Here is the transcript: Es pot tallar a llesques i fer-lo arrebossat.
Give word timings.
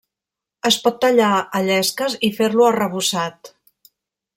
Es 0.69 0.77
pot 0.85 0.97
tallar 1.03 1.29
a 1.59 1.63
llesques 1.67 2.19
i 2.29 2.33
fer-lo 2.41 2.67
arrebossat. 2.73 3.57